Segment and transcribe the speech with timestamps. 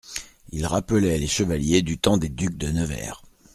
[0.49, 3.21] Il rappelait les chevaliers du temps des ducs de Nevers.